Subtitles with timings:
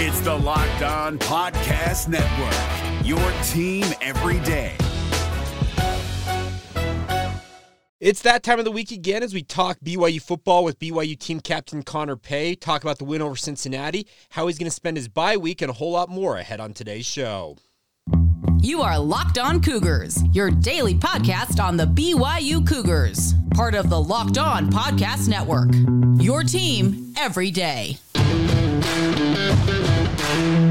[0.00, 4.76] It's the Locked On Podcast Network, your team every day.
[7.98, 11.40] It's that time of the week again as we talk BYU football with BYU team
[11.40, 15.08] captain Connor Pay, talk about the win over Cincinnati, how he's going to spend his
[15.08, 17.56] bye week, and a whole lot more ahead on today's show.
[18.60, 24.00] You are Locked On Cougars, your daily podcast on the BYU Cougars, part of the
[24.00, 25.70] Locked On Podcast Network.
[26.22, 27.98] Your team every day
[30.38, 30.67] thank you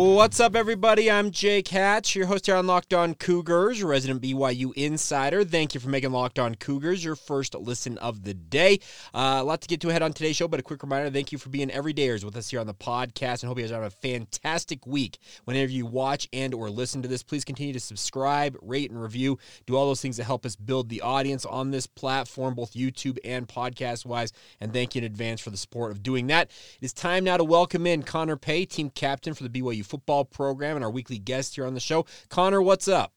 [0.00, 1.10] What's up, everybody?
[1.10, 5.42] I'm Jake Hatch, your host here on Locked On Cougars, resident BYU insider.
[5.42, 8.78] Thank you for making Locked On Cougars your first listen of the day.
[9.12, 11.32] Uh, a lot to get to ahead on today's show, but a quick reminder thank
[11.32, 13.82] you for being everydayers with us here on the podcast, and hope you guys have
[13.82, 15.18] a fantastic week.
[15.46, 19.36] Whenever you watch and or listen to this, please continue to subscribe, rate, and review.
[19.66, 23.18] Do all those things that help us build the audience on this platform, both YouTube
[23.24, 24.32] and podcast wise.
[24.60, 26.52] And thank you in advance for the support of doing that.
[26.80, 30.24] It is time now to welcome in Connor Pay, team captain for the BYU football
[30.24, 32.06] program and our weekly guest here on the show.
[32.28, 33.12] Connor, what's up?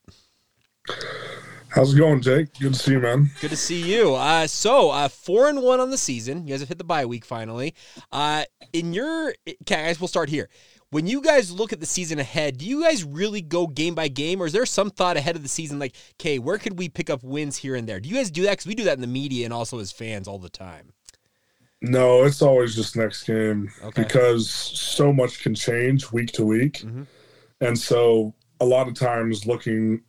[1.69, 2.59] How's it going, Jake?
[2.59, 3.31] Good to see you, man.
[3.39, 4.15] Good to see you.
[4.15, 6.45] Uh, so, uh, four and one on the season.
[6.45, 7.75] You guys have hit the bye week finally.
[8.11, 10.49] Uh, in your, guys, we'll start here.
[10.89, 14.09] When you guys look at the season ahead, do you guys really go game by
[14.09, 16.89] game, or is there some thought ahead of the season, like, okay, where could we
[16.89, 18.01] pick up wins here and there?
[18.01, 18.51] Do you guys do that?
[18.51, 20.91] Because we do that in the media and also as fans all the time.
[21.81, 24.03] No, it's always just next game okay.
[24.03, 26.79] because so much can change week to week.
[26.79, 27.03] Mm-hmm.
[27.61, 30.01] And so a lot of times looking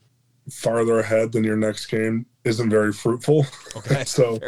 [0.51, 3.47] farther ahead than your next game isn't very fruitful.
[3.77, 4.05] Okay.
[4.07, 4.39] so,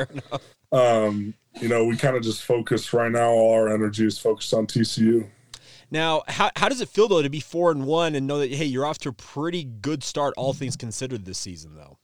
[0.73, 4.53] um, you know, we kind of just focus right now, all our energy is focused
[4.53, 5.27] on TCU.
[5.91, 8.53] Now, how, how does it feel though to be four and one and know that
[8.53, 11.99] hey, you're off to a pretty good start, all things considered, this season though?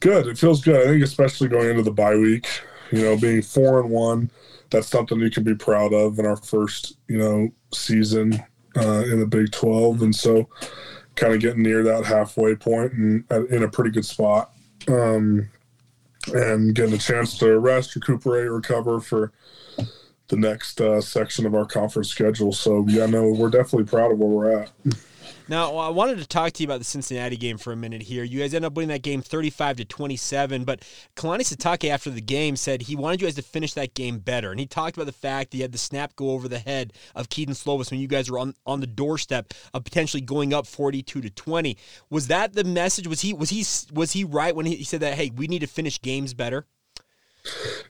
[0.00, 0.26] Good.
[0.26, 0.86] It feels good.
[0.86, 2.46] I think especially going into the bye week.
[2.92, 4.30] You know, being four and one,
[4.70, 8.42] that's something you can be proud of in our first, you know, season
[8.76, 10.02] uh, in the Big 12.
[10.02, 10.48] And so
[11.16, 14.52] kind of getting near that halfway point and in a pretty good spot.
[14.88, 15.48] Um,
[16.34, 19.32] and getting a chance to rest, recuperate, recover for
[20.28, 22.52] the next uh, section of our conference schedule.
[22.52, 24.70] So, yeah, no, we're definitely proud of where we're at.
[25.50, 28.22] Now, I wanted to talk to you about the Cincinnati game for a minute here.
[28.22, 30.84] You guys end up winning that game 35 to 27, but
[31.16, 34.52] Kalani Sitake after the game said he wanted you guys to finish that game better.
[34.52, 36.92] And he talked about the fact that he had the snap go over the head
[37.16, 40.68] of Kedon Slovis when you guys were on, on the doorstep of potentially going up
[40.68, 41.76] 42 to 20.
[42.10, 43.08] Was that the message?
[43.08, 45.66] Was he was he was he right when he said that hey, we need to
[45.66, 46.64] finish games better?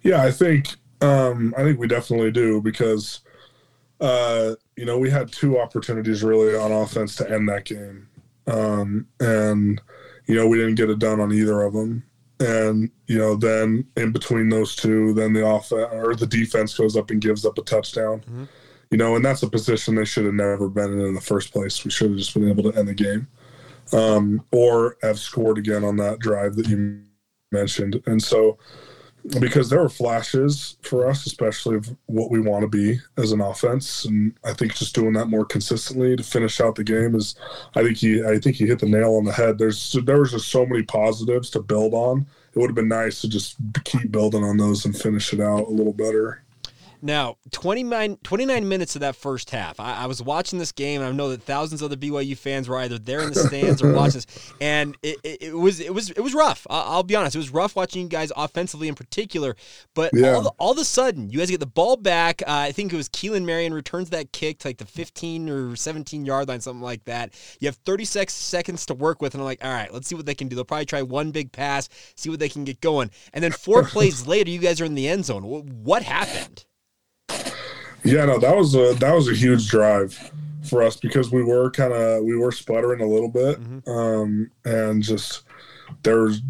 [0.00, 3.20] Yeah, I think um, I think we definitely do because
[4.00, 8.08] uh, you know, we had two opportunities really on offense to end that game.
[8.46, 9.80] Um, and,
[10.26, 12.04] you know, we didn't get it done on either of them.
[12.40, 16.96] And, you know, then in between those two, then the offense or the defense goes
[16.96, 18.20] up and gives up a touchdown.
[18.20, 18.44] Mm-hmm.
[18.90, 21.52] You know, and that's a position they should have never been in in the first
[21.52, 21.84] place.
[21.84, 23.28] We should have just been able to end the game
[23.92, 27.02] um, or have scored again on that drive that you
[27.52, 28.02] mentioned.
[28.06, 28.58] And so,
[29.40, 33.40] because there were flashes for us, especially of what we want to be as an
[33.40, 37.34] offense, and I think just doing that more consistently to finish out the game is,
[37.74, 39.58] I think he, I think he hit the nail on the head.
[39.58, 42.26] There's there was just so many positives to build on.
[42.54, 45.68] It would have been nice to just keep building on those and finish it out
[45.68, 46.42] a little better.
[47.02, 49.80] Now, 29, 29 minutes of that first half.
[49.80, 52.68] I, I, was watching this game, and I know that thousands of other BYU fans
[52.68, 55.94] were either there in the stands or watching this, and it, it, it, was it
[55.94, 56.66] was it was rough.
[56.68, 59.56] I'll, I'll, be honest, it was rough watching you guys offensively in particular.
[59.94, 60.34] But yeah.
[60.34, 62.42] all, the, all of a sudden, you guys get the ball back.
[62.42, 65.76] Uh, I think it was Keelan Marion returns that kick to like the 15 or
[65.76, 67.32] 17 yard line, something like that.
[67.60, 70.26] You have 36 seconds to work with, and I'm like, all right, let's see what
[70.26, 70.56] they can do.
[70.56, 73.84] They'll probably try one big pass, see what they can get going, and then four
[73.84, 75.42] plays later, you guys are in the end zone.
[75.42, 76.64] What happened?
[78.04, 80.32] Yeah, no, that was a that was a huge drive
[80.62, 83.90] for us because we were kind of we were sputtering a little bit, mm-hmm.
[83.90, 85.42] um, and just
[86.02, 86.40] there was,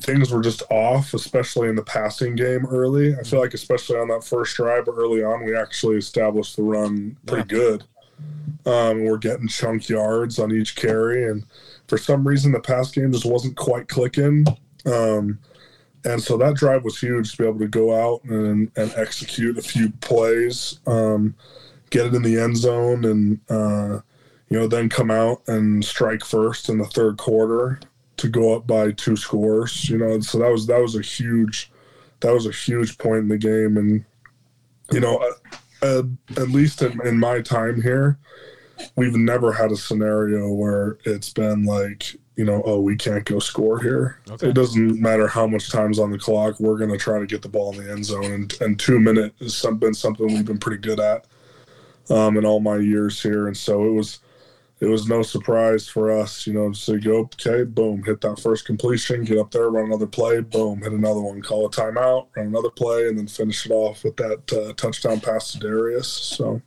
[0.00, 3.14] things were just off, especially in the passing game early.
[3.14, 7.16] I feel like especially on that first drive early on, we actually established the run
[7.26, 7.60] pretty yeah.
[7.60, 7.84] good.
[8.66, 11.44] Um, we're getting chunk yards on each carry, and
[11.86, 14.44] for some reason the pass game just wasn't quite clicking.
[14.84, 15.38] Um,
[16.08, 19.58] and so that drive was huge to be able to go out and, and execute
[19.58, 21.34] a few plays, um,
[21.90, 24.00] get it in the end zone, and uh,
[24.48, 27.80] you know then come out and strike first in the third quarter
[28.16, 29.88] to go up by two scores.
[29.88, 31.70] You know, so that was that was a huge
[32.20, 34.04] that was a huge point in the game, and
[34.90, 35.56] you know, uh,
[35.86, 36.02] uh,
[36.36, 38.18] at least in, in my time here,
[38.96, 43.38] we've never had a scenario where it's been like, you know, oh, we can't go
[43.38, 44.20] score here.
[44.30, 44.48] Okay.
[44.48, 46.60] It doesn't matter how much time's on the clock.
[46.60, 48.24] We're going to try to get the ball in the end zone.
[48.24, 51.26] And, and two minute has some, been something we've been pretty good at
[52.10, 53.48] um, in all my years here.
[53.48, 54.20] And so it was,
[54.80, 58.64] it was no surprise for us, you know, to go, okay, boom, hit that first
[58.64, 62.46] completion, get up there, run another play, boom, hit another one, call a timeout, run
[62.46, 66.06] another play, and then finish it off with that uh, touchdown pass to Darius.
[66.06, 66.62] So,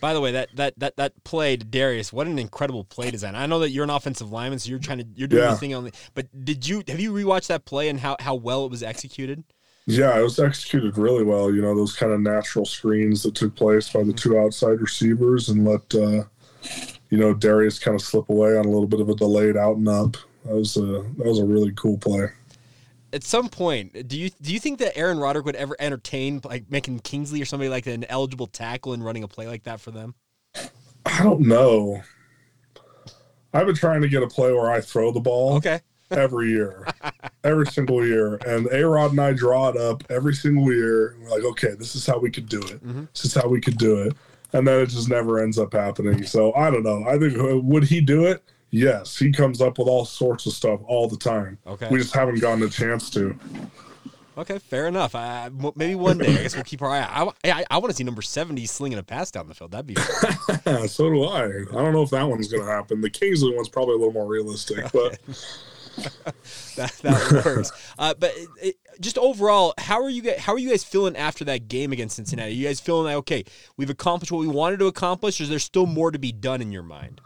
[0.00, 3.34] By the way, that that that that play to Darius, what an incredible play design.
[3.34, 5.54] I know that you're an offensive lineman, so you're trying to you're doing Yeah.
[5.56, 5.92] thing on the.
[6.14, 9.44] But did you have you rewatched that play and how how well it was executed?
[9.88, 11.54] yeah, it was executed really well.
[11.54, 15.48] You know, those kind of natural screens that took place by the two outside receivers
[15.48, 16.24] and let, uh,
[17.10, 19.76] you know, Darius kind of slip away on a little bit of a delayed out
[19.76, 20.16] and up.
[20.44, 20.80] That was a
[21.18, 22.26] that was a really cool play.
[23.16, 26.70] At some point, do you do you think that Aaron Roderick would ever entertain like
[26.70, 29.90] making Kingsley or somebody like an eligible tackle and running a play like that for
[29.90, 30.14] them?
[31.06, 32.02] I don't know.
[33.54, 35.54] I've been trying to get a play where I throw the ball.
[35.54, 35.80] Okay.
[36.10, 36.86] every year,
[37.42, 38.34] every single year.
[38.46, 41.12] And A Rod and I draw it up every single year.
[41.12, 42.86] And we're like, okay, this is how we could do it.
[42.86, 43.08] Mhm.
[43.14, 44.14] This is how we could do it.
[44.52, 46.22] And then it just never ends up happening.
[46.24, 47.02] So I don't know.
[47.08, 48.44] I think, uh, would he do it?
[48.76, 49.16] Yes.
[49.16, 51.56] He comes up with all sorts of stuff all the time.
[51.66, 51.88] Okay.
[51.90, 53.34] We just haven't gotten a chance to.
[54.36, 55.14] Okay, fair enough.
[55.14, 56.26] Uh, maybe one day.
[56.26, 57.34] I guess we'll keep our eye out.
[57.42, 59.70] I, I, I want to see number 70 slinging a pass down the field.
[59.70, 59.94] That'd be
[60.88, 61.44] so do I.
[61.46, 63.00] I don't know if that one's going to happen.
[63.00, 65.18] The Kingsley one's probably a little more realistic, but
[66.76, 67.72] that, that works.
[67.98, 70.38] Uh, but it, it, just overall, how are you guys?
[70.38, 72.52] How are you guys feeling after that game against Cincinnati?
[72.52, 73.44] Are you guys feeling like okay,
[73.78, 75.40] we've accomplished what we wanted to accomplish?
[75.40, 77.22] Or is there still more to be done in your mind?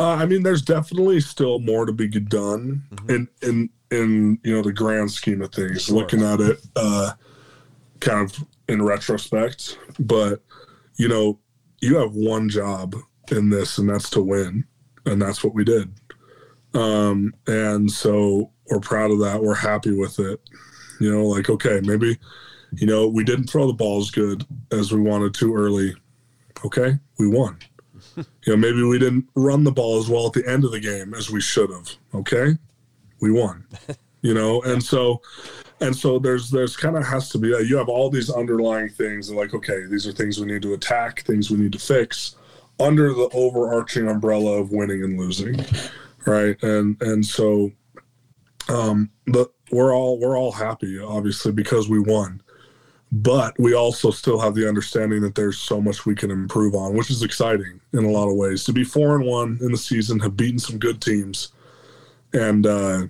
[0.00, 4.62] Uh, I mean, there's definitely still more to be done in in in you know
[4.62, 5.84] the grand scheme of things.
[5.84, 5.96] Sure.
[5.96, 7.12] Looking at it, uh,
[8.00, 10.42] kind of in retrospect, but
[10.96, 11.38] you know,
[11.82, 12.96] you have one job
[13.30, 14.64] in this, and that's to win,
[15.04, 15.92] and that's what we did.
[16.72, 19.42] Um, and so we're proud of that.
[19.42, 20.40] We're happy with it.
[20.98, 22.18] You know, like okay, maybe
[22.72, 25.94] you know we didn't throw the ball as good as we wanted to early.
[26.64, 27.58] Okay, we won
[28.16, 30.80] you know, maybe we didn't run the ball as well at the end of the
[30.80, 31.90] game as we should have.
[32.14, 32.56] Okay,
[33.20, 33.66] we won.
[34.22, 35.22] You know, and so,
[35.80, 39.30] and so there's there's kind of has to be you have all these underlying things
[39.30, 42.36] and like okay, these are things we need to attack, things we need to fix
[42.78, 45.64] under the overarching umbrella of winning and losing,
[46.26, 46.62] right?
[46.62, 47.72] And and so,
[48.68, 52.42] um, but we're all we're all happy obviously because we won
[53.12, 56.94] but we also still have the understanding that there's so much we can improve on,
[56.94, 58.64] which is exciting in a lot of ways.
[58.64, 61.48] To be four and one in the season, have beaten some good teams,
[62.32, 63.06] and uh,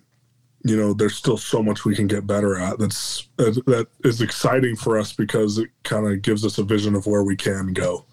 [0.64, 2.78] you know there's still so much we can get better at.
[2.78, 6.94] That's that that is exciting for us because it kind of gives us a vision
[6.94, 8.06] of where we can go.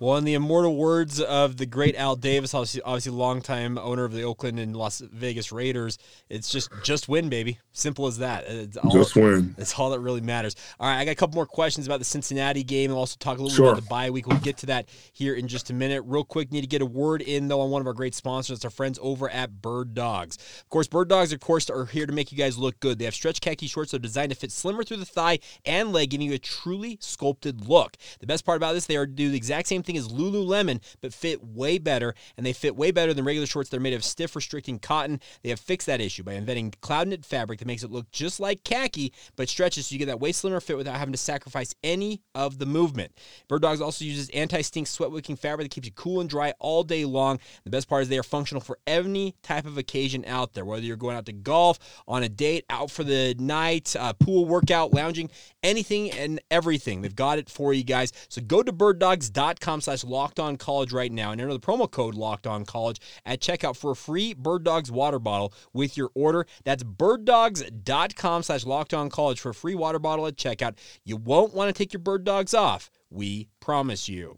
[0.00, 4.12] Well, in the immortal words of the great Al Davis, obviously, obviously longtime owner of
[4.12, 5.98] the Oakland and Las Vegas Raiders,
[6.28, 7.60] it's just just win, baby.
[7.72, 8.44] Simple as that.
[8.48, 9.54] It's all, Just win.
[9.56, 10.56] That's all that really matters.
[10.80, 12.90] All right, I got a couple more questions about the Cincinnati game.
[12.90, 14.26] I'll also talk a little bit about the bye week.
[14.26, 16.02] We'll get to that here in just a minute.
[16.06, 18.58] Real quick, need to get a word in though on one of our great sponsors.
[18.58, 20.38] It's our friends over at Birddogs.
[20.60, 22.98] Of course, Birddogs, of course, are here to make you guys look good.
[22.98, 25.92] They have stretch khaki shorts that are designed to fit slimmer through the thigh and
[25.92, 27.96] leg, giving you a truly sculpted look.
[28.18, 31.12] The best part about this, they are do the exact same thing as Lululemon, but
[31.12, 33.70] fit way better, and they fit way better than regular shorts.
[33.70, 35.20] They're made of stiff, restricting cotton.
[35.42, 38.40] They have fixed that issue by inventing cloud knit fabric that makes it look just
[38.40, 41.74] like khaki, but stretches so you get that way slimmer fit without having to sacrifice
[41.82, 43.12] any of the movement.
[43.48, 47.04] Birddogs also uses anti-stink sweat wicking fabric that keeps you cool and dry all day
[47.04, 47.38] long.
[47.64, 50.84] The best part is they are functional for any type of occasion out there, whether
[50.84, 54.92] you're going out to golf, on a date, out for the night, uh, pool workout,
[54.92, 55.30] lounging,
[55.64, 57.02] anything and everything.
[57.02, 58.12] They've got it for you guys.
[58.28, 62.14] So go to birddogs.com slash locked on college right now and enter the promo code
[62.14, 66.46] locked on college at checkout for a free Birddogs water bottle with your order.
[66.64, 70.76] That's birddogs.com slash locked on college for a free water bottle at checkout.
[71.04, 72.90] You won't want to take your birddogs off.
[73.10, 74.36] We promise you.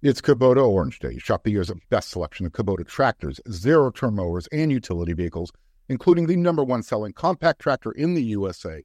[0.00, 1.18] It's Kubota Orange Day.
[1.18, 5.50] Shop the year's best selection of Kubota tractors, zero turn mowers, and utility vehicles,
[5.88, 8.84] including the number one selling compact tractor in the USA.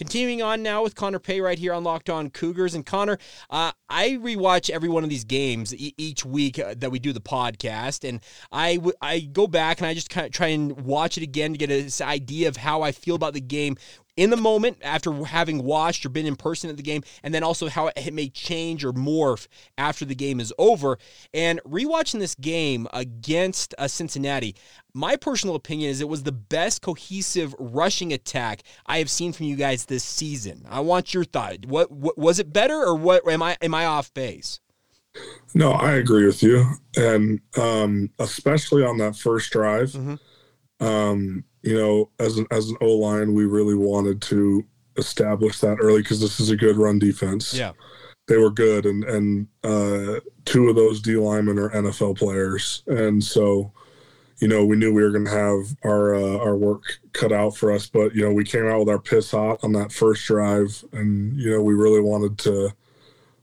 [0.00, 2.74] continuing on now with Connor Pay right here on Locked On Cougars.
[2.74, 3.18] And Connor,
[3.50, 7.12] uh, I rewatch every one of these games e- each week uh, that we do
[7.12, 10.72] the podcast, and I, w- I go back and I just kind of try and
[10.86, 13.76] watch it again to get an idea of how I feel about the game
[14.20, 17.42] in the moment after having watched or been in person at the game, and then
[17.42, 19.48] also how it may change or morph
[19.78, 20.98] after the game is over.
[21.32, 24.54] And rewatching this game against uh, Cincinnati,
[24.92, 29.46] my personal opinion is it was the best cohesive rushing attack I have seen from
[29.46, 30.66] you guys this season.
[30.68, 31.64] I want your thought.
[31.64, 34.60] What, what was it better, or what am I am I off base?
[35.54, 39.92] No, I agree with you, and um, especially on that first drive.
[39.92, 40.86] Mm-hmm.
[40.86, 44.64] Um, you know, as an as an O line, we really wanted to
[44.96, 47.54] establish that early because this is a good run defense.
[47.54, 47.72] Yeah,
[48.28, 53.22] they were good, and and uh, two of those D linemen are NFL players, and
[53.22, 53.72] so
[54.38, 57.56] you know we knew we were going to have our uh, our work cut out
[57.56, 57.86] for us.
[57.86, 61.36] But you know, we came out with our piss hot on that first drive, and
[61.38, 62.72] you know we really wanted to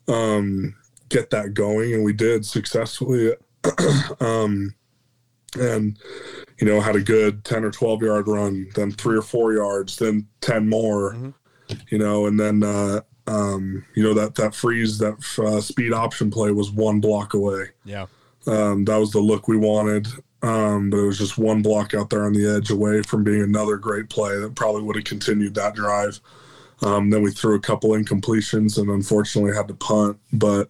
[0.07, 0.75] um,
[1.09, 3.33] get that going, and we did successfully.
[4.19, 4.73] um,
[5.55, 5.97] and
[6.59, 9.95] you know had a good 10 or 12 yard run then three or four yards
[9.95, 11.29] then 10 more mm-hmm.
[11.89, 16.31] you know and then uh um you know that that freeze that uh, speed option
[16.31, 17.65] play was one block away.
[17.83, 18.07] Yeah.
[18.45, 20.07] Um that was the look we wanted
[20.41, 23.41] um but it was just one block out there on the edge away from being
[23.41, 26.19] another great play that probably would have continued that drive.
[26.81, 30.69] Um then we threw a couple incompletions and unfortunately had to punt but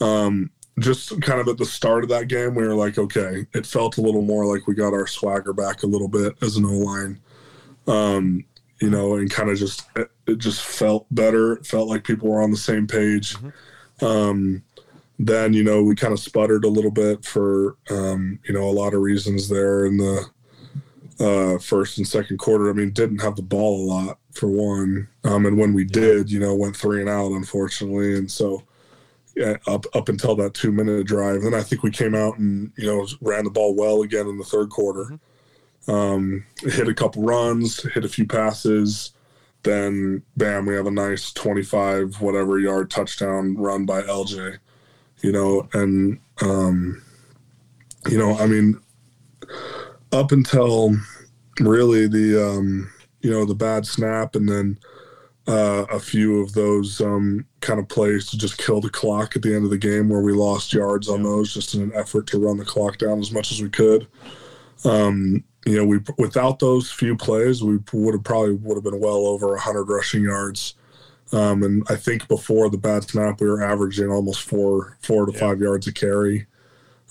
[0.00, 3.66] um just kind of at the start of that game, we were like, okay, it
[3.66, 6.64] felt a little more like we got our swagger back a little bit as an
[6.64, 7.20] O line,
[7.86, 8.44] um,
[8.80, 9.86] you know, and kind of just
[10.26, 11.54] it just felt better.
[11.54, 13.34] It felt like people were on the same page.
[13.34, 14.04] Mm-hmm.
[14.04, 14.62] Um,
[15.18, 18.70] then you know we kind of sputtered a little bit for um, you know a
[18.70, 20.24] lot of reasons there in the
[21.20, 22.70] uh, first and second quarter.
[22.70, 26.30] I mean, didn't have the ball a lot for one, um, and when we did,
[26.30, 28.62] you know, went three and out unfortunately, and so
[29.66, 31.42] up up until that two minute drive.
[31.42, 34.38] Then I think we came out and you know ran the ball well again in
[34.38, 35.04] the third quarter.
[35.04, 35.90] Mm-hmm.
[35.90, 39.12] Um, hit a couple runs, hit a few passes.
[39.62, 44.58] Then bam, we have a nice twenty five whatever yard touchdown run by LJ.
[45.22, 47.02] You know, and um,
[48.08, 48.80] you know, I mean,
[50.12, 50.94] up until
[51.60, 52.90] really the um,
[53.20, 54.78] you know the bad snap, and then
[55.48, 59.40] uh, a few of those um, kind of plays to just kill the clock at
[59.40, 62.26] the end of the game where we lost yards on those just in an effort
[62.26, 64.06] to run the clock down as much as we could.
[64.84, 69.00] Um, you know, we without those few plays, we would have probably would have been
[69.00, 70.74] well over 100 rushing yards.
[71.32, 75.32] Um, and I think before the bad snap, we were averaging almost four four to
[75.32, 75.38] yeah.
[75.38, 76.46] five yards a carry.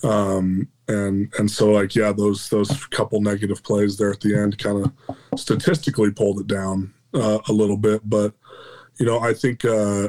[0.04, 4.58] Um, and and so like yeah, those those couple negative plays there at the end
[4.58, 8.34] kind of statistically pulled it down uh, a little bit, but
[8.98, 10.08] you know, I think uh,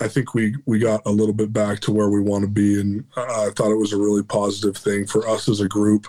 [0.00, 2.80] I think we we got a little bit back to where we want to be,
[2.80, 6.06] and I thought it was a really positive thing for us as a group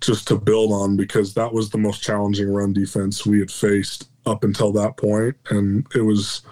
[0.00, 4.08] just to build on because that was the most challenging run defense we had faced
[4.26, 6.42] up until that point, and it was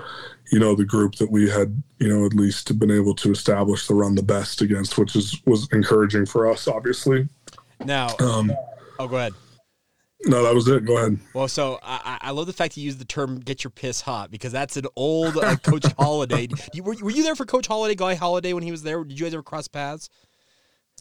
[0.53, 3.87] you know the group that we had you know at least been able to establish
[3.87, 7.29] the run the best against, which is was encouraging for us, obviously.
[7.85, 8.53] Now, um,
[8.99, 9.35] oh, go ahead.
[10.25, 10.85] No, that was it.
[10.85, 11.19] Go ahead.
[11.33, 14.31] Well, so I, I love the fact you use the term "get your piss hot"
[14.31, 16.49] because that's an old uh, Coach Holliday.
[16.75, 19.03] You, were, were you there for Coach Holliday, Guy Holliday, when he was there?
[19.03, 20.11] Did you guys ever cross paths?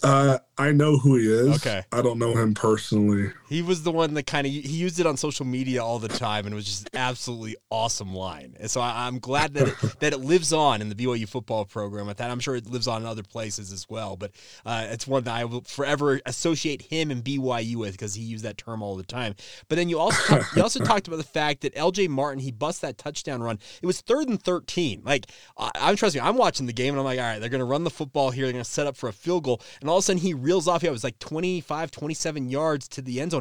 [0.02, 1.56] Uh, I know who he is.
[1.58, 1.84] Okay.
[1.92, 3.32] I don't know him personally.
[3.50, 6.08] He was the one that kind of he used it on social media all the
[6.08, 8.56] time, and it was just absolutely awesome line.
[8.60, 11.66] And so I, am glad that it, that it lives on in the BYU football
[11.66, 12.06] program.
[12.06, 14.16] With that, I'm sure it lives on in other places as well.
[14.16, 14.32] But
[14.68, 18.46] uh, it's one that I will forever associate him and BYU with because he used
[18.46, 19.34] that term all the time.
[19.68, 22.08] But then you also talk, you also talked about the fact that L.J.
[22.08, 23.58] Martin he bust that touchdown run.
[23.82, 25.02] It was third and 13.
[25.04, 25.26] Like
[25.58, 26.22] I, I'm trusting.
[26.22, 28.30] I'm watching the game and I'm like, all right, they're going to run the football
[28.30, 28.46] here.
[28.46, 30.36] They're going to set up for a field goal, and all of a sudden he
[30.36, 30.84] reels off.
[30.84, 33.39] Yeah, it was like 25, 27 yards to the end zone.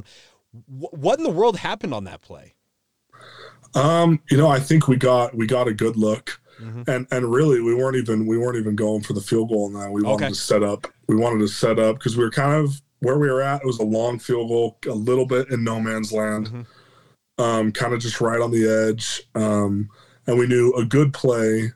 [0.66, 2.54] What in the world happened on that play?
[3.74, 6.40] Um, you know, I think we got we got a good look.
[6.60, 6.90] Mm-hmm.
[6.90, 9.90] And and really we weren't even we weren't even going for the field goal now.
[9.90, 10.28] We wanted okay.
[10.30, 10.86] to set up.
[11.06, 13.62] We wanted to set up because we were kind of where we were at.
[13.62, 16.48] It was a long field goal, a little bit in no man's land.
[16.48, 17.42] Mm-hmm.
[17.42, 19.22] Um, kind of just right on the edge.
[19.36, 19.88] Um,
[20.26, 21.70] and we knew a good play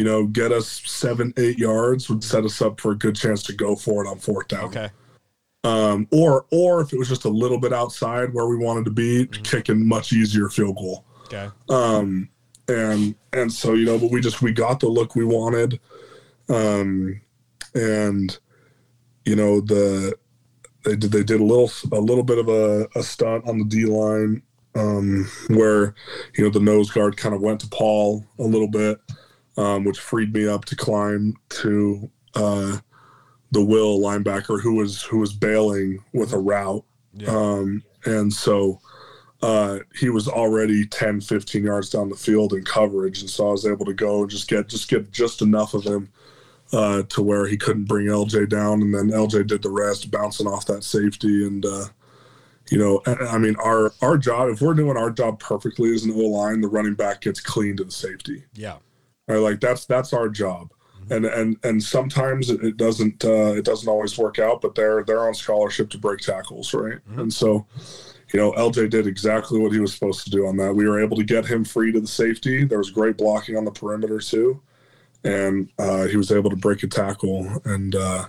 [0.00, 3.42] you know, get us seven, eight yards would set us up for a good chance
[3.42, 4.64] to go for it on fourth down.
[4.64, 4.88] Okay.
[5.62, 8.90] Um, or or if it was just a little bit outside where we wanted to
[8.90, 9.42] be, mm-hmm.
[9.42, 11.04] kicking much easier field goal.
[11.24, 11.48] Okay.
[11.68, 12.30] Um,
[12.68, 15.78] and and so you know, but we just we got the look we wanted,
[16.48, 17.20] um,
[17.74, 18.38] and
[19.24, 20.16] you know the
[20.84, 23.64] they did they did a little a little bit of a, a stunt on the
[23.64, 24.42] D line
[24.74, 25.94] um, where
[26.36, 29.00] you know the nose guard kind of went to Paul a little bit,
[29.56, 32.78] um, which freed me up to climb to uh,
[33.52, 37.30] the Will linebacker who was who was bailing with a route, Yeah.
[37.30, 38.80] um, and so
[39.42, 43.52] uh, he was already 10, 15 yards down the field in coverage, and so I
[43.52, 46.10] was able to go and just get just get just enough of him
[46.72, 50.46] uh, to where he couldn't bring LJ down, and then LJ did the rest, bouncing
[50.46, 51.46] off that safety.
[51.46, 51.86] And uh,
[52.70, 56.04] you know, I, I mean, our our job, if we're doing our job perfectly as
[56.04, 58.44] an O line, the running back gets clean to the safety.
[58.54, 58.76] Yeah.
[59.26, 60.72] Right, like that's that's our job.
[61.10, 65.26] And and and sometimes it doesn't uh, it doesn't always work out, but they're they're
[65.26, 66.98] on scholarship to break tackles, right?
[67.20, 67.66] And so,
[68.32, 70.72] you know, LJ did exactly what he was supposed to do on that.
[70.72, 72.64] We were able to get him free to the safety.
[72.64, 74.62] There was great blocking on the perimeter too,
[75.24, 78.26] and uh, he was able to break a tackle and uh,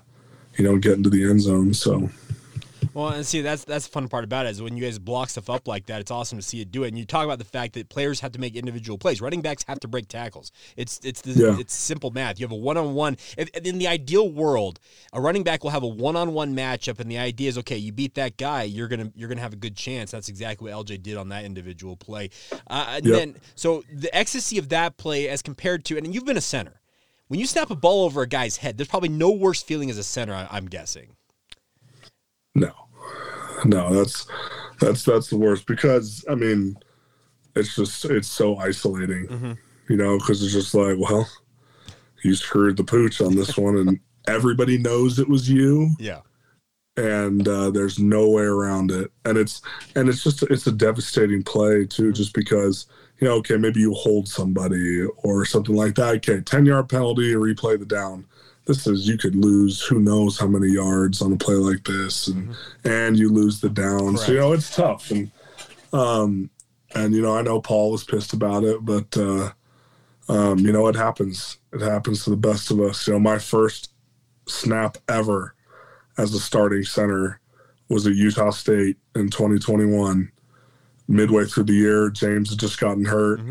[0.58, 1.74] you know get into the end zone.
[1.74, 2.10] So
[2.94, 5.30] Well, and see, that's that's the fun part about it is when you guys block
[5.30, 6.02] stuff up like that.
[6.02, 6.90] It's awesome to see it do it.
[6.90, 9.22] And you talk about the fact that players have to make individual plays.
[9.22, 10.52] Running backs have to break tackles.
[10.76, 11.58] It's it's the, Yeah.
[11.60, 12.40] it's simple math.
[12.40, 13.18] You have a one on one.
[13.64, 14.80] In the ideal world,
[15.14, 17.78] a running back will have a one on one matchup, and the idea is okay.
[17.78, 20.12] You beat that guy, you're gonna you're gonna have a good chance.
[20.12, 22.30] That's exactly what LJ did on that individual play.
[22.68, 23.16] Uh, and Yep.
[23.16, 26.82] then so the ecstasy of that play as compared to, and you've been a center.
[27.28, 29.98] When you snap a ball over a guy's head, there's probably no worse feeling as
[29.98, 30.34] a center.
[30.34, 31.16] I, I'm guessing.
[32.56, 32.72] No,
[33.66, 34.28] no, that's
[34.80, 36.78] that's that's the worst because I mean,
[37.56, 39.58] it's just it's so isolating,
[39.90, 41.30] you know, because it's just like, well,
[42.24, 46.22] you screwed the pooch on this one, and everybody knows it was you, Yeah.
[46.98, 49.62] and uh, there's no way around it, and it's
[49.96, 52.86] and it's just it's a devastating play too, just because
[53.20, 56.16] you know, okay, maybe you hold somebody or something like that.
[56.18, 58.26] Okay, ten yard penalty, replay the down.
[58.72, 62.30] This is you could lose who knows how many yards on a play like this,
[62.30, 64.16] and and you lose the down.
[64.16, 65.30] So you know it's tough, and
[65.92, 66.50] um,
[66.96, 69.52] and you know I know Paul was pissed about it, but uh,
[70.30, 71.58] um, you know it happens.
[71.74, 73.06] It happens to the best of us.
[73.06, 73.92] You know, my first
[74.48, 75.54] snap ever
[76.18, 77.42] as a starting center
[77.90, 80.32] was at Utah State in 2021.
[81.10, 83.42] Midway through the year, James had just gotten hurt.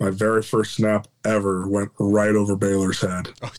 [0.00, 3.34] My very first snap ever went right over Baylor's head.
[3.42, 3.52] Oh,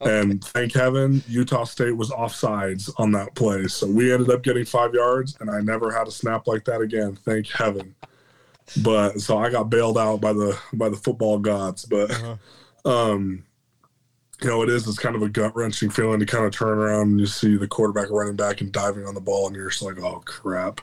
[0.00, 0.20] jeez.
[0.20, 3.66] And thank heaven, Utah State was offsides on that play.
[3.68, 6.80] So we ended up getting five yards, and I never had a snap like that
[6.80, 7.16] again.
[7.16, 7.94] Thank heaven.
[8.82, 11.84] But so I got bailed out by the by the football gods.
[11.84, 12.10] But
[12.84, 13.44] um,
[14.42, 16.78] you know, it is it's kind of a gut wrenching feeling to kind of turn
[16.78, 19.70] around and you see the quarterback running back and diving on the ball, and you're
[19.70, 20.80] just like, oh crap.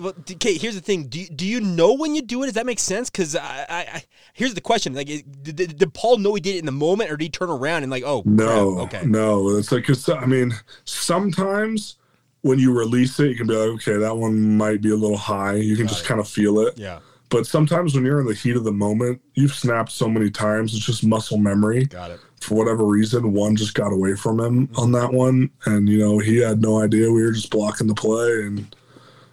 [0.00, 0.56] Well, okay.
[0.56, 1.08] Here's the thing.
[1.08, 2.46] Do you, do you know when you do it?
[2.46, 3.10] Does that make sense?
[3.10, 4.94] Because I, I, I, here's the question.
[4.94, 7.30] Like, did, did, did Paul know he did it in the moment, or did he
[7.30, 9.56] turn around and like, oh, No, crap, okay, no.
[9.56, 11.96] It's like, it's, I mean, sometimes
[12.42, 15.16] when you release it, you can be like, okay, that one might be a little
[15.16, 15.54] high.
[15.54, 16.78] You can just kind of feel it.
[16.78, 20.30] yeah, But sometimes when you're in the heat of the moment, you've snapped so many
[20.30, 21.84] times, it's just muscle memory.
[21.84, 22.20] got it.
[22.40, 24.92] For whatever reason, one just got away from him on mm-hmm.
[24.92, 25.50] that one.
[25.66, 28.44] And, you know, he had no idea we were just blocking the play.
[28.44, 28.74] And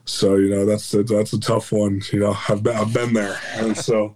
[0.07, 2.01] so, you know, that's that's a tough one.
[2.11, 3.39] You know, I've been, I've been there.
[3.55, 4.15] And so,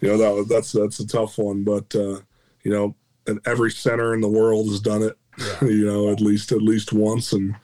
[0.00, 1.64] you know, that was, that's that's a tough one.
[1.64, 2.20] But, uh,
[2.62, 2.94] you know,
[3.26, 5.18] and every center in the world has done it,
[5.62, 7.32] you know, at least at least once.
[7.32, 7.56] And,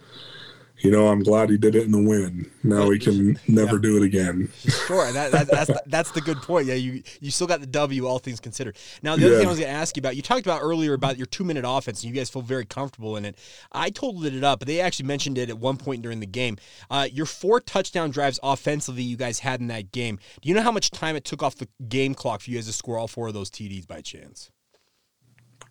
[0.83, 2.51] you know, I'm glad he did it in the win.
[2.63, 4.49] Now he can never do it again.
[4.87, 6.67] Sure, that, that, that's that's the good point.
[6.67, 8.77] Yeah, you you still got the W, all things considered.
[9.03, 9.39] Now, the other Yeah.
[9.39, 11.45] thing I was going to ask you about, you talked about earlier about your two
[11.45, 13.39] minute offense, and you guys feel very comfortable in it.
[13.71, 16.59] I totaled it up, but they actually mentioned it at one point during the game.
[16.91, 20.19] Uh, your four touchdown drives offensively you guys had in that game.
[20.41, 22.67] Do you know how much time it took off the game clock for you guys
[22.67, 24.51] to score all four of those TDs by chance?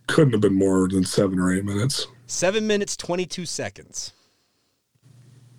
[0.08, 2.08] Couldn't have been more than seven or eight minutes.
[2.28, 4.13] Seven minutes, 22 seconds.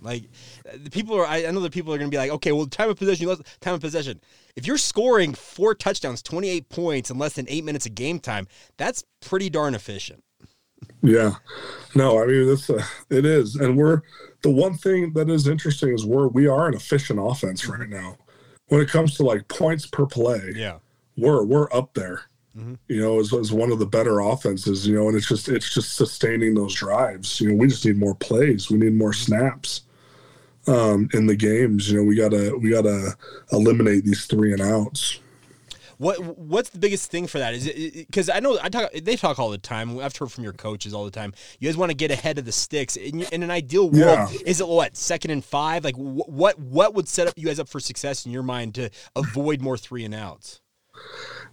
[0.03, 0.25] Like,
[0.69, 2.53] uh, the people are, I I know that people are going to be like, okay,
[2.53, 4.21] well, time of possession, less- time of possession.
[4.57, 8.47] If you're scoring four touchdowns, 28 points in less than eight minutes of game time,
[8.77, 10.23] that's pretty darn efficient.
[11.01, 11.35] Yeah,
[11.95, 14.03] no, I mean it's a, it is, and we're
[14.43, 18.17] the one thing that is interesting is we're we are an efficient offense right now.
[18.67, 20.79] When it comes to like points per play, Yeah.
[21.17, 22.23] we're we're up there.
[22.55, 24.87] You know, as, as one of the better offenses.
[24.87, 27.41] You know, and it's just it's just sustaining those drives.
[27.41, 28.69] You know, we just need more plays.
[28.71, 29.83] We need more snaps
[30.67, 31.91] um, in the games.
[31.91, 33.17] You know, we gotta we gotta
[33.53, 35.19] eliminate these three and outs.
[35.99, 37.55] What What's the biggest thing for that?
[37.55, 39.99] Is it because I know I talk they talk all the time.
[40.01, 41.33] I've heard from your coaches all the time.
[41.61, 42.97] You guys want to get ahead of the sticks.
[42.97, 44.39] In, in an ideal world, Yeah.
[44.45, 45.85] is it what second and five?
[45.85, 48.91] Like what what would set up you guys up for success in your mind to
[49.15, 50.61] avoid more three and outs?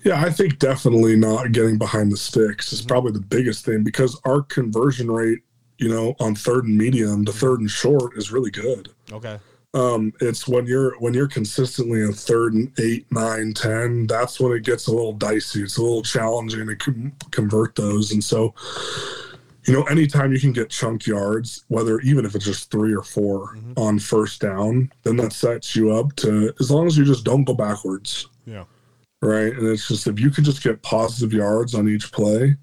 [0.04, 4.20] Yeah, I think definitely not getting behind the sticks is probably the biggest thing because
[4.26, 5.40] our conversion rate,
[5.80, 8.90] you know, on third and medium the third and short is really good.
[9.12, 9.40] Okay.
[9.74, 14.08] Um, it's when you're when you're consistently in third and eight, nine, ten.
[14.08, 15.62] That's when it gets a little dicey.
[15.62, 18.54] It's a little challenging to com- convert those, and so
[19.66, 23.04] you know, anytime you can get chunk yards, whether even if it's just three or
[23.04, 23.74] 4 Mm-hmm.
[23.78, 27.44] on first down, then that sets you up to as long as you just don't
[27.44, 28.28] go backwards.
[28.48, 28.64] Yeah.
[29.22, 29.54] Right.
[29.54, 32.56] And it's just if you can just get positive yards on each play,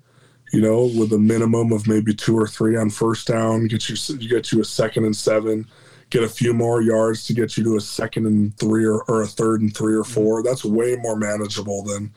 [0.57, 4.17] you know, with a minimum of maybe two or three on first down, get you
[4.27, 5.67] get you a second and seven,
[6.09, 9.21] get a few more yards to get you to a second and three or, or
[9.21, 10.15] a third and three or Mm-hmm.
[10.15, 10.43] four.
[10.43, 12.11] That's way more manageable than,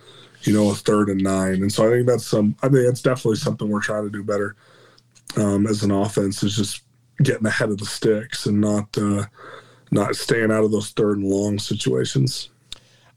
[0.44, 1.56] you know, a third and nine.
[1.56, 4.24] And so I think that's some I think it's definitely something we're trying to do
[4.24, 4.56] better
[5.36, 6.84] um, as an offense is just
[7.22, 9.26] getting ahead of the sticks and not uh,
[9.92, 12.52] not staying out of those third and long situations.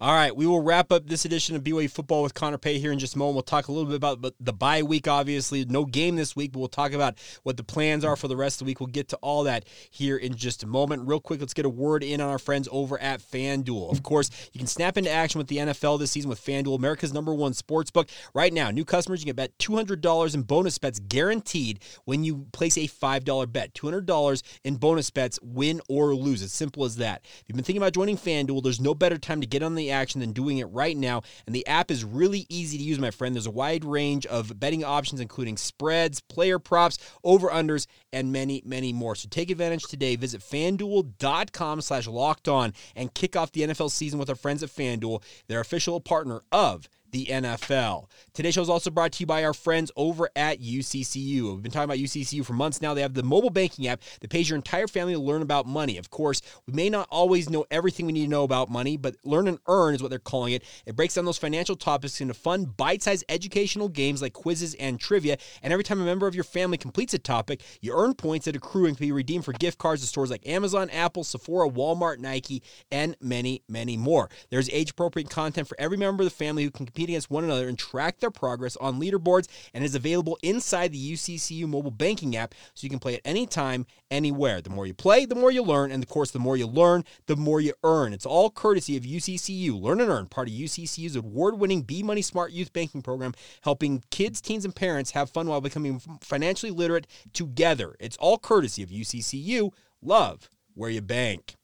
[0.02, 2.90] All right, we will wrap up this edition of BYU football with Connor Pay here
[2.90, 3.36] in just a moment.
[3.36, 5.64] We'll talk a little bit about the bye week, obviously.
[5.64, 8.56] No game this week, but we'll talk about what the plans are for the rest
[8.56, 8.80] of the week.
[8.80, 11.06] We'll get to all that here in just a moment.
[11.06, 13.92] Real quick, let's get a word in on our friends over at FanDuel.
[13.92, 17.12] Of course, you can snap into action with the NFL this season with FanDuel, America's
[17.14, 18.08] number one sports book.
[18.34, 22.76] Right now, new customers, you can bet $200 in bonus bets guaranteed when you place
[22.76, 23.72] a $5 bet.
[23.74, 26.42] $200 in bonus bets, win or lose.
[26.42, 27.20] As simple as that.
[27.22, 29.91] If you've been thinking about joining FanDuel, there's no better time to get on the
[29.92, 31.22] action than doing it right now.
[31.46, 33.34] And the app is really easy to use, my friend.
[33.34, 38.92] There's a wide range of betting options, including spreads, player props, over-unders, and many, many
[38.92, 39.14] more.
[39.14, 40.16] So take advantage today.
[40.16, 44.70] Visit fanduel.com slash locked on and kick off the NFL season with our friends at
[44.70, 48.06] FanDuel, their official partner of the NFL.
[48.32, 51.52] Today's show is also brought to you by our friends over at UCCU.
[51.52, 52.94] We've been talking about UCCU for months now.
[52.94, 55.98] They have the mobile banking app that pays your entire family to learn about money.
[55.98, 59.14] Of course, we may not always know everything we need to know about money, but
[59.24, 60.64] learn and earn is what they're calling it.
[60.86, 65.36] It breaks down those financial topics into fun, bite-sized educational games like quizzes and trivia.
[65.62, 68.56] And every time a member of your family completes a topic, you earn points that
[68.56, 72.18] accrue and can be redeemed for gift cards at stores like Amazon, Apple, Sephora, Walmart,
[72.18, 74.30] Nike, and many, many more.
[74.48, 77.68] There's age-appropriate content for every member of the family who can compete against one another
[77.68, 82.54] and track their progress on leaderboards and is available inside the UCCU mobile banking app
[82.74, 84.60] so you can play at any time, anywhere.
[84.60, 87.04] The more you play, the more you learn, and of course, the more you learn,
[87.26, 88.12] the more you earn.
[88.12, 89.80] It's all courtesy of UCCU.
[89.80, 94.40] Learn and Earn, part of UCCU's award-winning Be Money Smart youth banking program, helping kids,
[94.40, 97.96] teens, and parents have fun while becoming financially literate together.
[98.00, 99.72] It's all courtesy of UCCU.
[100.02, 101.54] Love where you bank.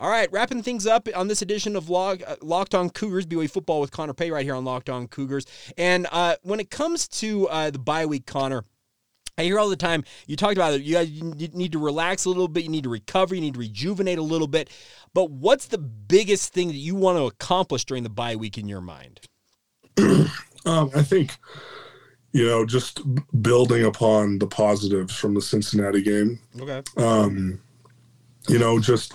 [0.00, 3.50] All right, wrapping things up on this edition of Log, uh, Locked On Cougars, BYU
[3.50, 5.44] football with Connor Pay right here on Locked On Cougars.
[5.76, 8.64] And uh, when it comes to uh, the bye week, Connor,
[9.36, 10.82] I hear all the time you talked about it.
[10.82, 11.10] You guys
[11.52, 12.62] need to relax a little bit.
[12.62, 13.34] You need to recover.
[13.34, 14.70] You need to rejuvenate a little bit.
[15.14, 18.68] But what's the biggest thing that you want to accomplish during the bye week in
[18.68, 19.20] your mind?
[20.66, 21.38] Um, I think,
[22.32, 23.00] you know, just
[23.40, 26.40] building upon the positives from the Cincinnati game.
[26.60, 26.82] Okay.
[26.98, 27.62] Um,
[28.48, 29.14] you know, just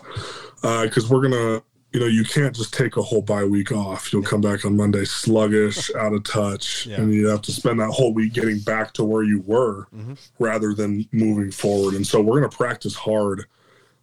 [0.63, 4.12] because we're gonna, you know, you can't just take a whole bye week off.
[4.12, 7.02] You'll come back on Monday sluggish, out of touch, Yeah.
[7.02, 10.17] and you have to spend that whole week getting back to where you were, Mhm.
[10.39, 11.93] rather than moving forward.
[11.95, 13.45] And so we're gonna practice hard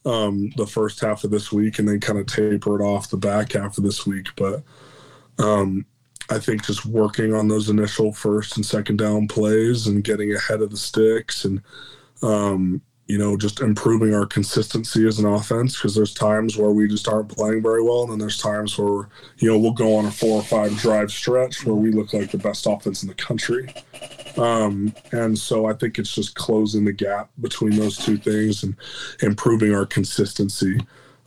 [0.07, 3.19] um, the first half of this week, and then kind of taper it off the
[3.19, 4.29] back half of this week.
[4.37, 4.63] But
[5.39, 5.85] um,
[6.31, 10.63] I think just working on those initial first and second down plays and getting ahead
[10.63, 11.61] of the sticks and
[12.23, 16.87] um, you know just improving our consistency as an offense because there's times where we
[16.87, 20.07] just aren't playing very well and then there's times where you know we'll go on
[20.07, 23.15] a four or five drive stretch where we look like the best offense in the
[23.15, 23.75] country
[24.37, 28.77] um, and so I think it's just closing the gap between those two things and
[29.23, 30.79] improving our consistency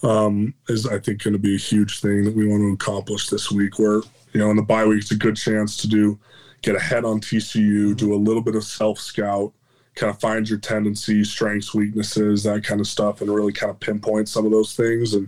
[0.04, 3.28] um, is I think going to be a huge thing that we want to accomplish
[3.28, 3.78] this week.
[3.78, 6.18] Where you know in the bye week it's a good chance to do
[6.62, 9.54] get ahead on TCU, do a little bit of self scout,
[9.96, 13.80] kind of find your tendencies, strengths, weaknesses, that kind of stuff, and really kind of
[13.80, 15.28] pinpoint some of those things and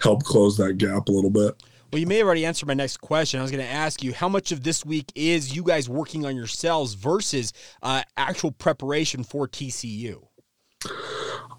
[0.00, 1.62] help close that gap a little bit.
[1.92, 3.38] Well, you may have already answered my next question.
[3.38, 6.24] I was going to ask you how much of this week is you guys working
[6.24, 10.22] on yourselves versus uh, actual preparation for TCU.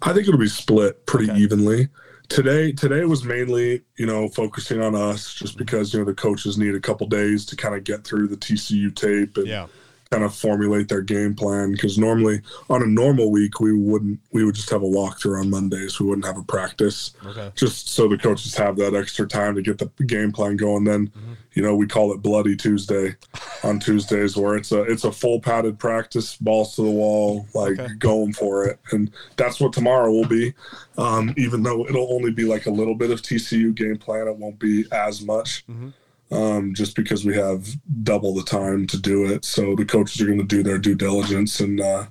[0.01, 1.39] I think it'll be split pretty Okay.
[1.39, 1.88] evenly.
[2.29, 6.58] Today, today was mainly, you know, focusing on us just because you know the coaches
[6.58, 9.67] need a couple days to kind of get through the TCU tape and Yeah.
[10.13, 11.71] Kind of formulate their game plan.
[11.71, 15.49] Because normally, on a normal week, we wouldn't, we would just have a walkthrough on
[15.49, 15.99] Mondays.
[15.99, 17.52] We wouldn't have a practice, Okay.
[17.56, 20.84] just so the coaches have that extra time to get the game plan going.
[20.84, 21.12] Then,
[21.54, 23.15] you know, we call it Bloody Tuesday
[23.63, 27.80] on Tuesdays, where it's a it's a full padded practice, balls to the wall, like
[27.80, 27.93] Okay.
[27.99, 30.54] going for it, and that's what tomorrow will be.
[30.97, 34.36] Um, even though it'll only be like a little bit of TCU game plan, it
[34.38, 35.65] won't be as much.
[35.67, 35.93] Mhm.
[36.34, 37.67] Um, just because we have
[38.04, 40.96] double the time to do it, so the coaches are going to do their due
[40.96, 42.06] diligence and uh,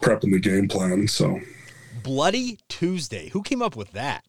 [0.00, 1.06] prepping the game plan.
[1.06, 1.38] So
[2.02, 3.28] Bloody Tuesday.
[3.28, 4.24] Who came up with that?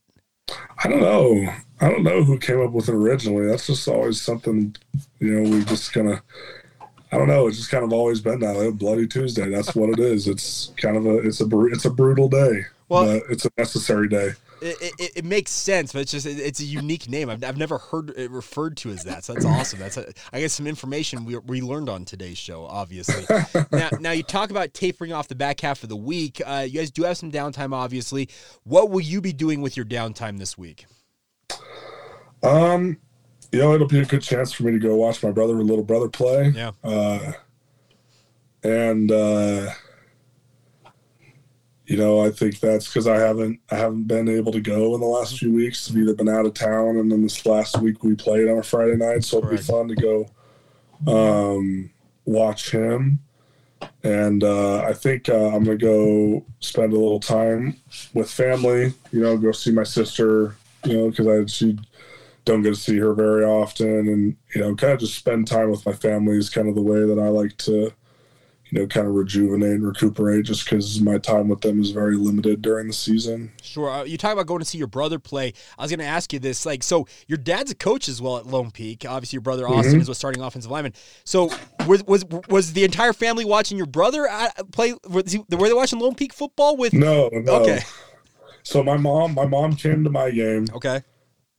[0.84, 1.48] I don't know.
[1.80, 3.48] I don't know who came up with it originally.
[3.48, 4.76] That's just always something,
[5.20, 6.22] you know, we just kind of,
[7.12, 7.48] I don't know.
[7.48, 8.72] It's just kind of always been that way.
[8.72, 9.50] Bloody Tuesday.
[9.50, 10.28] That's what it is.
[10.28, 12.66] It's kind of a, it's a, it's a brutal day.
[12.90, 14.32] Well- but it's a necessary day.
[14.64, 17.30] It, it, it makes sense, but it's just it, it's a unique name.
[17.30, 19.80] I've, I've never heard it referred to as that, so that's awesome.
[19.80, 22.66] That's a, I guess some information we, we learned on today's show.
[22.66, 23.26] Obviously,
[23.72, 26.42] now now you talk about tapering off the back half of the week.
[26.46, 28.30] Uh, you guys do have some downtime, obviously.
[28.64, 30.86] What will you be doing with your downtime this week?
[32.42, 32.98] Um,
[33.52, 35.68] you know, it'll be a good chance for me to go watch my brother and
[35.68, 36.54] little brother play.
[36.56, 36.72] Yeah.
[36.84, 37.34] Uh,
[38.64, 39.72] and uh,
[41.86, 45.02] you know, I think that's because I haven't I haven't been able to go in
[45.02, 45.90] the last few weeks.
[45.90, 48.64] I've either been out of town, and then this last week we played on a
[48.64, 50.28] Friday night, so it'll be fun to go
[51.08, 51.92] um,
[52.26, 53.20] watch him.
[54.04, 57.76] And uh, I think uh, I'm gonna go spend a little time
[58.14, 58.94] with family.
[59.12, 60.56] You know, go see my sister.
[60.86, 61.78] You know, because I she
[62.46, 65.70] don't get to see her very often, and you know, kind of just spend time
[65.70, 67.92] with my family is kind of the way that I like to,
[68.74, 70.46] you know, kind of rejuvenate and recuperate.
[70.46, 73.52] Just because my time with them is very limited during the season.
[73.62, 73.90] Sure.
[73.90, 75.54] Uh, you talk about going to see your brother play.
[75.78, 76.66] I was going to ask you this.
[76.66, 79.06] Like, so your dad's a coach as well at Lone Peak.
[79.08, 80.94] Obviously, your brother Austin is a starting offensive lineman.
[81.24, 81.52] So
[81.88, 84.94] was was was the entire family watching your brother uh, play?
[85.08, 86.94] Were they watching Lone Peak football with?
[86.94, 87.62] No, no.
[87.62, 87.82] Okay.
[88.64, 91.02] So my mom, my mom came to my game, Okay.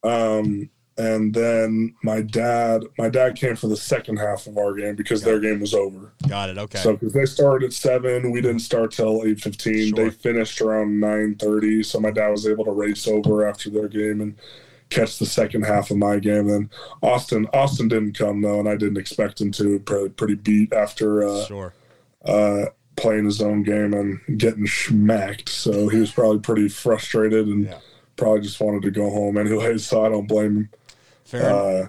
[0.02, 4.94] um, and then my dad, my dad came for the second half of our game
[4.94, 6.12] because their game was over.
[6.28, 6.58] Got it.
[6.58, 6.78] Okay.
[6.78, 9.94] So because they started at seven, we didn't start till eight fifteen.
[9.94, 10.04] Sure.
[10.04, 11.82] They finished around nine thirty.
[11.82, 14.36] So my dad was able to race over after their game and
[14.90, 16.46] catch the second half of my game.
[16.46, 16.70] Then
[17.02, 19.80] Austin, Austin didn't come though, and I didn't expect him to.
[19.80, 21.74] Pretty, pretty beat after uh, sure.
[22.24, 25.48] uh, playing his own game and getting smacked.
[25.48, 27.78] So he was probably pretty frustrated and Yeah.
[28.16, 29.78] probably just wanted to go home anyway.
[29.78, 30.68] So I don't blame him.
[31.40, 31.52] Fair.
[31.84, 31.88] Uh,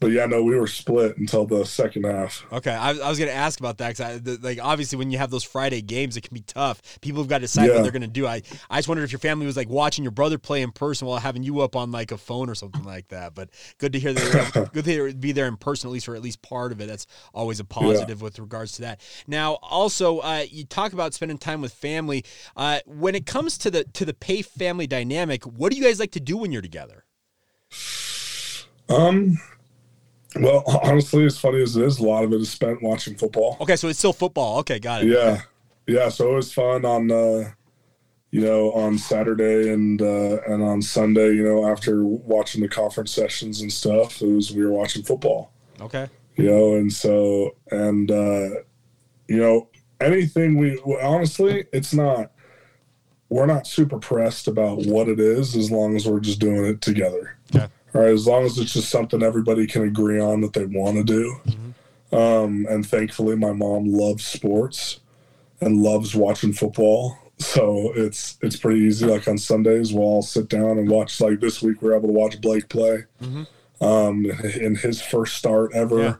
[0.00, 2.46] but yeah, no, we were split until the second half.
[2.50, 5.30] Okay, I, I was going to ask about that because, like, obviously, when you have
[5.30, 6.98] those Friday games, it can be tough.
[7.02, 8.26] People have got to decide what they're going to do.
[8.26, 11.06] I, I just wondered if your family was like watching your brother play in person
[11.06, 13.34] while having you up on like a phone or something like that.
[13.34, 14.70] But good to hear that.
[14.72, 16.86] Good to hear be there in person at least, or at least part of it.
[16.86, 19.00] That's always a positive with regards to that.
[19.26, 22.24] Now, also, uh, you talk about spending time with family.
[22.56, 26.00] Uh, when it comes to the to the pay family dynamic, what do you guys
[26.00, 27.04] like to do when you're together?
[28.90, 29.38] Um,
[30.36, 33.56] well, honestly, as funny as it is, a lot of it is spent watching football.
[33.60, 34.58] Okay, so it's still football.
[34.58, 35.08] Okay, got it.
[35.08, 35.42] Yeah,
[35.86, 36.08] yeah.
[36.08, 37.50] So it was fun on, uh,
[38.30, 41.32] you know, on Saturday and uh, and on Sunday.
[41.32, 45.52] You know, after watching the conference sessions and stuff, it was we were watching football.
[45.80, 46.08] Okay.
[46.36, 48.48] You know, and so and uh,
[49.28, 49.68] you know
[50.00, 52.32] anything we honestly, it's not.
[53.28, 56.80] We're not super pressed about what it is as long as we're just doing it
[56.80, 57.38] together.
[57.54, 57.68] Okay.
[57.94, 60.96] All right, as long as it's just something everybody can agree on that they want
[60.98, 61.40] to do.
[62.16, 65.00] Um, and thankfully, my mom loves sports
[65.60, 67.16] and loves watching football.
[67.38, 69.06] So it's it's pretty easy.
[69.06, 71.20] Like on Sundays, we'll all sit down and watch.
[71.20, 73.04] Like this week, we are able to watch Blake play
[73.80, 74.26] um,
[74.60, 76.14] in his first start ever Yeah.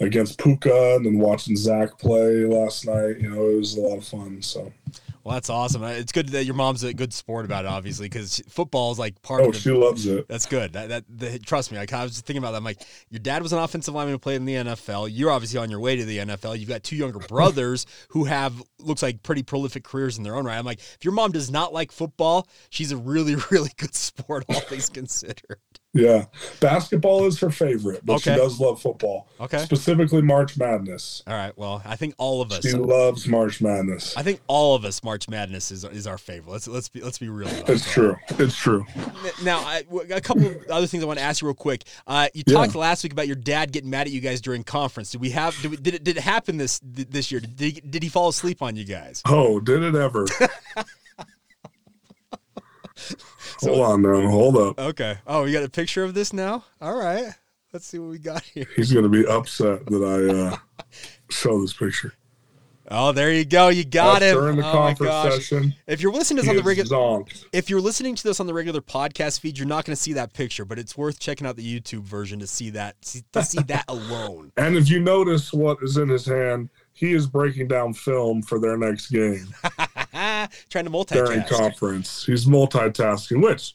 [0.00, 3.18] against Puka, and then watching Zach play last night.
[3.20, 4.42] You know, it was a lot of fun.
[4.42, 4.72] So
[5.28, 5.82] Well, that's awesome.
[5.82, 8.98] Uh, It's good that your mom's a good sport about it, obviously, because football is
[8.98, 9.60] like part oh, of the.
[9.60, 10.26] she loves it.
[10.26, 10.72] That's good.
[10.72, 11.76] That, that, the, trust me.
[11.76, 12.56] Like, I was just thinking about that.
[12.56, 15.10] I'm like, your dad was an offensive lineman who played in the NFL.
[15.12, 16.58] You're obviously on your way to the NFL.
[16.58, 20.46] You've got two younger brothers who have looks like pretty prolific careers in their own
[20.46, 20.56] right.
[20.56, 24.46] I'm like, if your mom does not like football, she's a really, really good sport,
[24.48, 25.58] all things considered.
[25.94, 26.26] Yeah,
[26.60, 28.34] basketball is her favorite, but Okay.
[28.34, 29.26] she does love football.
[29.40, 29.58] Okay.
[29.58, 31.22] Specifically, March Madness.
[31.26, 31.56] All right.
[31.56, 32.62] Well, I think all of us.
[32.62, 34.14] She loves March Madness.
[34.16, 36.52] I think all of us March Madness is, is our favorite.
[36.52, 37.48] Let's let's be let's be real.
[37.48, 37.90] It's that.
[37.90, 38.16] true.
[38.38, 38.84] It's true.
[39.42, 41.84] Now, I, a couple of other things I want to ask you real quick.
[42.06, 42.54] Uh, you Yeah.
[42.58, 45.10] talked last week about your dad getting mad at you guys during conference.
[45.12, 45.56] Did we have?
[45.62, 46.04] Did, we, did it?
[46.04, 47.40] Did it happen this this year?
[47.40, 49.22] Did he, did he fall asleep on you guys?
[49.26, 50.26] Oh, did it ever?
[53.60, 54.28] hold on now.
[54.28, 54.78] Hold up.
[54.78, 55.18] Okay.
[55.26, 56.64] Oh, you got a picture of this now.
[56.80, 57.32] All right.
[57.72, 58.66] Let's see what we got here.
[58.76, 60.84] He's going to be upset that I uh,
[61.28, 62.14] show this picture.
[62.90, 63.68] Oh, there you go.
[63.68, 64.40] You got That's him.
[64.40, 67.82] During the oh conference session, If you're listening to this on the regular, if you're
[67.82, 70.64] listening to this on the regular podcast feed, you're not going to see that picture,
[70.64, 74.52] but it's worth checking out the YouTube version to see that to see that alone.
[74.56, 78.58] And if you notice what is in his hand, he is breaking down film for
[78.58, 79.46] their next game
[80.70, 81.26] Trying to multitask.
[81.26, 82.24] during conference.
[82.26, 83.74] He's multitasking, which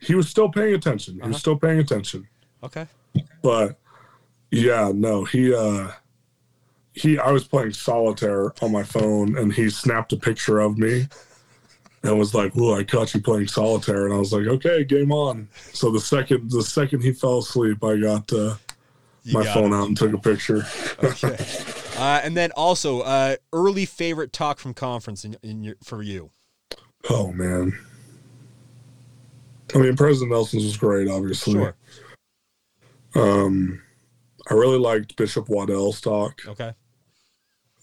[0.00, 1.14] he was still paying attention.
[1.14, 1.28] He Uh-huh.
[1.30, 2.26] was still paying attention.
[2.62, 2.86] Okay.
[3.42, 3.78] But
[4.50, 5.92] yeah, no, he uh
[6.92, 11.06] he I was playing solitaire on my phone and he snapped a picture of me
[12.02, 15.12] and was like, "Ooh, I caught you playing solitaire," and I was like, "Okay, game
[15.12, 18.54] on." So the second the second he fell asleep, I got uh,
[19.28, 19.76] You my phone it.
[19.76, 20.64] out and took a picture.
[21.02, 21.36] Okay.
[21.98, 26.30] Uh, and then also, uh, early favorite talk from conference in, in your, for you.
[27.10, 27.76] oh man,
[29.74, 31.54] I mean, President Nelson's was great, obviously.
[31.54, 31.74] Sure.
[33.14, 33.82] Um,
[34.48, 36.40] I really liked Bishop Waddell's talk.
[36.46, 36.72] Okay.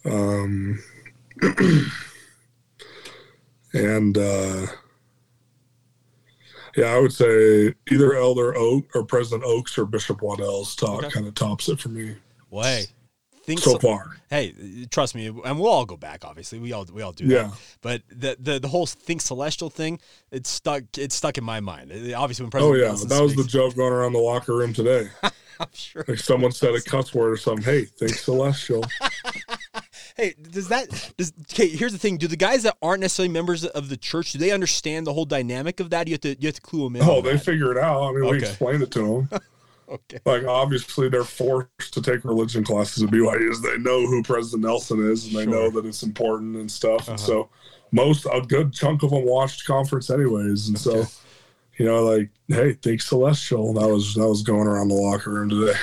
[0.05, 0.81] Um,
[3.73, 4.65] and uh,
[6.75, 11.09] yeah, I would say either Elder Oak or President Oaks or Bishop Waddell's talk Okay.
[11.09, 12.15] kind of tops it for me
[12.49, 12.85] Way.
[13.45, 14.17] think so far.
[14.29, 14.53] Hey,
[14.89, 16.25] trust me, and we'll all go back.
[16.25, 17.43] Obviously, we all we all do Yeah.
[17.43, 17.51] that.
[17.81, 19.99] But the the the whole think celestial thing,
[20.31, 20.83] it's stuck.
[20.97, 21.91] It's stuck in my mind.
[22.15, 22.63] Obviously, when oh, President.
[22.63, 25.09] Oh yeah, Nelson that was the joke going around the locker room today.
[25.59, 26.03] I'm sure.
[26.07, 27.63] Like someone said a cuss word or something.
[27.63, 28.83] Hey, think celestial.
[30.15, 31.67] Hey, does that does okay?
[31.67, 34.51] Here's the thing: Do the guys that aren't necessarily members of the church do they
[34.51, 36.07] understand the whole dynamic of that?
[36.07, 37.01] You have to you have to clue them in.
[37.03, 37.43] Oh, they that.
[37.43, 38.03] figure it out.
[38.03, 38.47] I mean, we Okay.
[38.47, 39.41] explained it to them.
[39.89, 40.19] okay.
[40.25, 43.61] Like obviously, they're forced to take religion classes at BYU.
[43.61, 45.51] They know who President Nelson is, and they Sure.
[45.53, 47.09] know that it's important and stuff.
[47.09, 47.27] And Uh-huh.
[47.27, 47.49] so,
[47.91, 50.69] most a good chunk of them watched conference anyways.
[50.69, 51.05] And so,
[51.77, 53.73] you know, like, hey, think celestial.
[53.73, 55.77] That was that was going around the locker room today.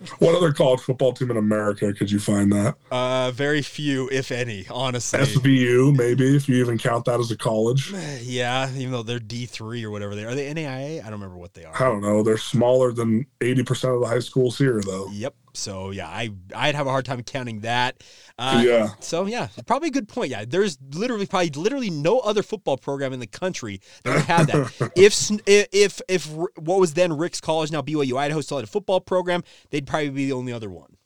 [0.18, 2.76] what other college football team in America could you find that?
[2.90, 5.18] Uh, very few, if any, honestly.
[5.20, 7.92] SVU, maybe if you even count that as a college.
[8.22, 10.28] yeah, even though they're D three or whatever they are.
[10.28, 11.00] Are they NAIA?
[11.00, 11.74] I don't remember what they are.
[11.74, 12.22] I don't know.
[12.22, 15.08] They're smaller than eighty percent of the high schools here, though.
[15.10, 15.34] Yep.
[15.54, 18.02] So yeah, I I'd have a hard time counting that.
[18.38, 18.88] Uh, yeah.
[19.00, 20.30] So yeah, probably a good point.
[20.30, 24.46] Yeah, there's literally probably literally no other football program in the country that would have
[24.48, 24.92] that.
[24.96, 29.00] if if if what was then Ricks College now BYU Idaho still had a football
[29.00, 30.96] program, they'd probably be the only other one.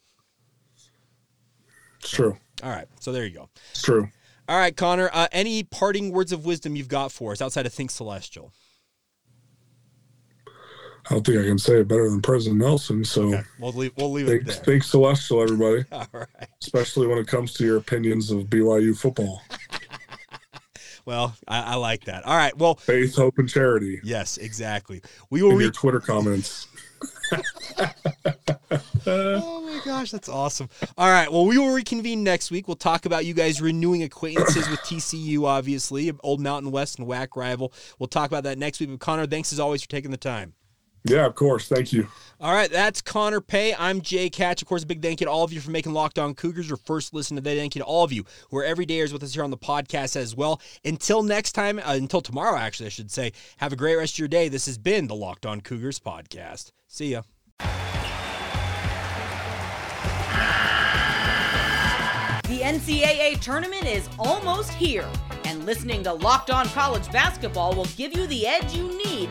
[2.00, 2.37] It's true.
[2.62, 3.48] All right, so there you go.
[3.70, 4.09] It's true.
[4.48, 5.09] All right, Connor.
[5.12, 8.52] Uh, any parting words of wisdom you've got for us outside of Think Celestial?
[11.10, 13.04] I don't think I can say it better than President Nelson.
[13.04, 13.34] So.
[13.34, 14.54] Okay, we'll leave we'll leave it Think, there.
[14.64, 16.48] think celestial, everybody, All right.
[16.60, 19.42] especially when it comes to your opinions of BYU football.
[21.04, 22.24] Well, I, I like that.
[22.24, 22.56] All right.
[22.56, 25.02] Well, Faith, hope, and charity yes, exactly.
[25.30, 26.68] We will in re- your Twitter comments.
[29.04, 30.68] Oh my gosh, that's awesome.
[30.96, 32.68] All right, well, we will reconvene next week.
[32.68, 37.34] We'll talk about you guys renewing acquaintances with TCU, obviously, Old Mountain West and WAC
[37.34, 37.72] rival.
[37.98, 38.90] We'll talk about that next week.
[38.90, 40.54] But Connor, thanks as always for taking the time.
[41.04, 41.68] Yeah, of course.
[41.68, 42.06] Thank you.
[42.40, 43.74] All right, that's Connor Pay.
[43.74, 44.62] I'm Jake Hatch.
[44.62, 46.68] Of course, a big thank you to all of you for making Locked On Cougars
[46.68, 47.56] your first listen today.
[47.56, 50.16] Thank you to all of you who are everydayers with us here on the podcast
[50.16, 50.60] as well.
[50.84, 54.18] Until next time, uh, until tomorrow, actually, I should say, have a great rest of
[54.20, 54.48] your day.
[54.48, 56.70] This has been the Locked On Cougars podcast.
[56.88, 57.22] See ya.
[62.48, 65.08] The NCAA tournament is almost here,
[65.44, 69.30] and listening to Locked On College Basketball will give you the edge you need